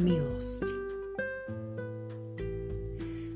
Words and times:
milosť. 0.00 0.64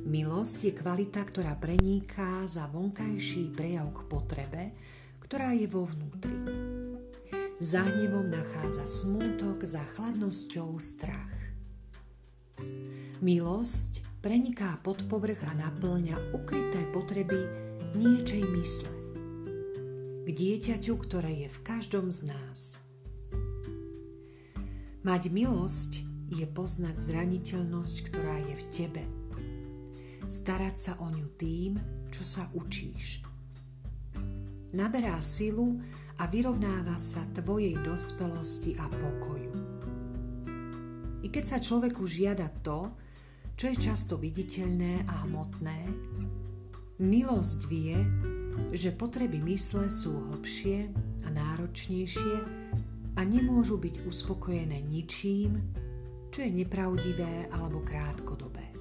Milosť 0.09 0.59
je 0.65 0.73
kvalita, 0.73 1.21
ktorá 1.21 1.53
preniká 1.61 2.49
za 2.49 2.65
vonkajší 2.73 3.53
prejav 3.53 3.93
k 3.93 4.01
potrebe, 4.09 4.63
ktorá 5.21 5.53
je 5.53 5.69
vo 5.69 5.85
vnútri. 5.85 6.33
Za 7.61 7.85
hnevom 7.85 8.33
nachádza 8.33 8.89
smútok, 8.89 9.69
za 9.69 9.85
chladnosťou 9.97 10.73
strach. 10.81 11.37
Milosť 13.21 14.01
preniká 14.25 14.81
pod 14.81 15.05
povrch 15.05 15.45
a 15.45 15.53
naplňa 15.53 16.33
ukryté 16.33 16.89
potreby 16.97 17.41
niečej 17.93 18.41
mysle. 18.57 18.95
K 20.25 20.29
dieťaťu, 20.33 20.97
ktoré 20.97 21.45
je 21.45 21.49
v 21.53 21.59
každom 21.61 22.09
z 22.09 22.33
nás. 22.33 22.81
Mať 25.05 25.29
milosť 25.29 26.14
je 26.35 26.47
poznať 26.51 26.99
zraniteľnosť, 26.99 27.97
ktorá 28.11 28.37
je 28.51 28.55
v 28.59 28.65
tebe. 28.75 29.03
Starať 30.27 30.77
sa 30.77 30.93
o 30.99 31.07
ňu 31.07 31.29
tým, 31.39 31.79
čo 32.11 32.27
sa 32.27 32.51
učíš. 32.51 33.23
Naberá 34.75 35.23
silu 35.23 35.79
a 36.19 36.27
vyrovnáva 36.27 36.99
sa 36.99 37.23
tvojej 37.31 37.79
dospelosti 37.87 38.75
a 38.75 38.91
pokoju. 38.91 39.55
I 41.23 41.31
keď 41.31 41.45
sa 41.47 41.59
človeku 41.63 42.03
žiada 42.03 42.51
to, 42.67 42.91
čo 43.55 43.71
je 43.71 43.77
často 43.79 44.19
viditeľné 44.19 45.07
a 45.07 45.15
hmotné, 45.25 45.79
milosť 46.99 47.61
vie, 47.71 47.95
že 48.75 48.95
potreby 48.95 49.39
mysle 49.47 49.87
sú 49.87 50.19
hlbšie 50.31 50.91
a 51.23 51.29
náročnejšie 51.31 52.37
a 53.15 53.21
nemôžu 53.23 53.79
byť 53.79 54.03
uspokojené 54.03 54.83
ničím, 54.83 55.63
čo 56.35 56.43
je 56.43 56.51
nepravdivé 56.51 57.47
alebo 57.55 57.87
krátkodobé. 57.87 58.75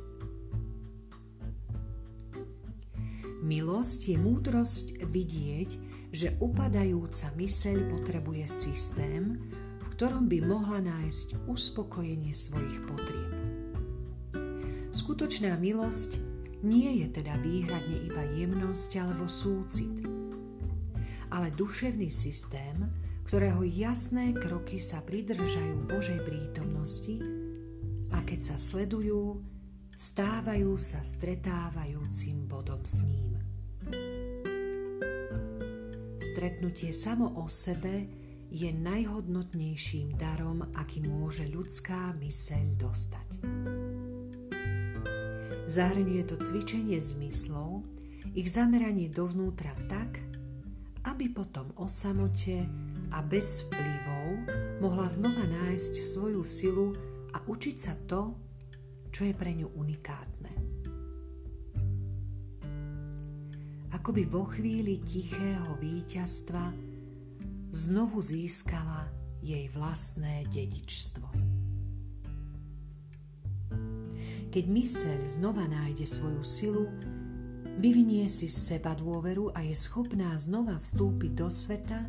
Milosť 3.45 4.09
je 4.09 4.17
múdrosť 4.17 5.05
vidieť, 5.05 5.69
že 6.09 6.33
upadajúca 6.41 7.29
myseľ 7.37 7.93
potrebuje 7.93 8.49
systém, 8.49 9.37
v 9.53 9.87
ktorom 9.93 10.25
by 10.25 10.39
mohla 10.41 10.81
nájsť 10.81 11.45
uspokojenie 11.45 12.33
svojich 12.33 12.89
potrieb. 12.89 13.31
Skutočná 14.89 15.53
milosť 15.53 16.17
nie 16.65 17.05
je 17.05 17.21
teda 17.21 17.37
výhradne 17.37 18.01
iba 18.01 18.23
jemnosť 18.33 18.97
alebo 18.97 19.29
súcit, 19.29 20.01
ale 21.29 21.53
duševný 21.53 22.09
systém, 22.09 22.89
ktorého 23.29 23.61
jasné 23.61 24.33
kroky 24.33 24.81
sa 24.81 25.05
pridržajú 25.05 25.85
Božej 25.85 26.17
prítomnosti 26.25 27.42
a 28.13 28.21
keď 28.21 28.53
sa 28.53 28.57
sledujú, 28.61 29.41
stávajú 29.97 30.77
sa 30.77 31.01
stretávajúcim 31.01 32.45
bodom 32.45 32.85
s 32.85 33.01
ním. 33.01 33.33
Stretnutie 36.21 36.93
samo 36.93 37.35
o 37.41 37.49
sebe 37.49 38.07
je 38.53 38.69
najhodnotnejším 38.69 40.13
darom, 40.13 40.61
aký 40.77 41.01
môže 41.01 41.49
ľudská 41.49 42.13
myseľ 42.21 42.65
dostať. 42.77 43.27
Zahrňuje 45.65 46.23
to 46.29 46.37
cvičenie 46.37 47.01
zmyslov, 47.01 47.81
ich 48.37 48.45
zameranie 48.49 49.09
dovnútra 49.09 49.73
tak, 49.89 50.21
aby 51.03 51.33
potom 51.33 51.73
o 51.81 51.89
samote 51.89 52.65
a 53.09 53.19
bez 53.25 53.67
vplyvov 53.67 54.27
mohla 54.85 55.07
znova 55.09 55.43
nájsť 55.43 55.93
svoju 56.13 56.41
silu 56.45 56.93
a 57.33 57.37
učiť 57.41 57.75
sa 57.75 57.97
to, 58.05 58.21
čo 59.09 59.25
je 59.25 59.33
pre 59.33 59.53
ňu 59.53 59.73
unikátne. 59.73 60.53
Akoby 63.93 64.25
vo 64.25 64.49
chvíli 64.49 65.01
tichého 65.05 65.77
víťazstva 65.77 66.73
znovu 67.73 68.21
získala 68.21 69.09
jej 69.41 69.69
vlastné 69.73 70.45
dedičstvo. 70.49 71.25
Keď 74.53 74.65
myseľ 74.69 75.19
znova 75.25 75.65
nájde 75.65 76.05
svoju 76.05 76.43
silu, 76.45 76.85
vyvinie 77.81 78.29
si 78.29 78.45
z 78.45 78.77
seba 78.77 78.93
dôveru 78.93 79.49
a 79.49 79.65
je 79.65 79.73
schopná 79.73 80.37
znova 80.37 80.77
vstúpiť 80.77 81.31
do 81.33 81.49
sveta 81.49 82.05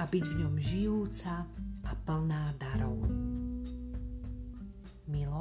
a 0.00 0.02
byť 0.08 0.24
v 0.24 0.34
ňom 0.40 0.54
žijúca 0.56 1.44
a 1.84 1.92
plná 2.08 2.56
darov. 2.56 3.03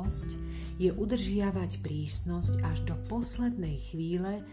Milosť 0.03 0.36
je 0.84 0.91
udržiavať 0.91 1.80
prísnosť 1.80 2.59
až 2.68 2.84
do 2.84 2.91
poslednej 3.08 3.80
chvíle 3.88 4.44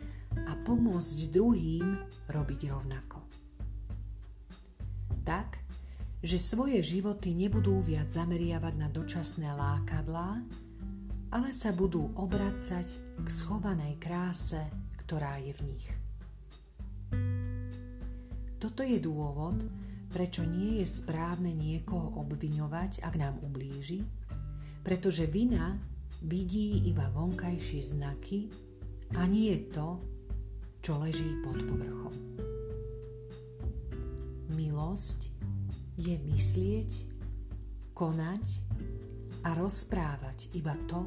a 0.46 0.52
pomôcť 0.62 1.26
druhým 1.26 1.98
robiť 2.30 2.70
rovnako. 2.70 3.18
Tak, 5.26 5.58
že 6.22 6.38
svoje 6.38 6.78
životy 6.86 7.34
nebudú 7.34 7.82
viac 7.82 8.14
zameriavať 8.14 8.74
na 8.78 8.86
dočasné 8.94 9.50
lákadlá, 9.50 10.38
ale 11.34 11.50
sa 11.50 11.74
budú 11.74 12.14
obracať 12.14 12.86
k 13.18 13.26
schovanej 13.26 13.98
kráse, 13.98 14.70
ktorá 15.02 15.34
je 15.42 15.50
v 15.50 15.60
nich. 15.66 15.86
Toto 18.62 18.86
je 18.86 19.02
dôvod, 19.02 19.66
prečo 20.14 20.46
nie 20.46 20.78
je 20.78 20.86
správne 20.86 21.50
niekoho 21.50 22.22
obviňovať, 22.22 23.02
ak 23.02 23.14
nám 23.18 23.34
ublíži, 23.42 24.06
pretože 24.82 25.28
vina 25.28 25.76
vidí 26.24 26.88
iba 26.88 27.08
vonkajšie 27.12 27.80
znaky 27.84 28.48
a 29.16 29.24
nie 29.26 29.56
to, 29.72 30.00
čo 30.80 31.00
leží 31.00 31.40
pod 31.44 31.60
povrchom. 31.60 32.14
Milosť 34.56 35.30
je 36.00 36.16
myslieť, 36.16 36.90
konať 37.92 38.44
a 39.44 39.52
rozprávať 39.52 40.56
iba 40.56 40.72
to, 40.88 41.04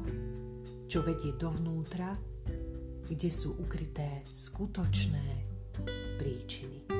čo 0.86 1.02
vedie 1.02 1.34
dovnútra, 1.34 2.14
kde 3.02 3.30
sú 3.30 3.58
ukryté 3.58 4.22
skutočné 4.30 5.26
príčiny. 6.22 6.93